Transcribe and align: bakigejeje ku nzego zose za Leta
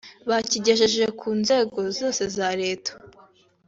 bakigejeje 0.29 1.03
ku 1.19 1.27
nzego 1.39 1.79
zose 1.97 2.23
za 2.35 2.47
Leta 2.61 2.91